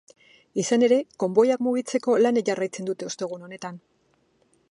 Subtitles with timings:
[0.61, 3.79] Izan ere, konboiak mugitzeko lanek jarraitzen dute ostegun honetan.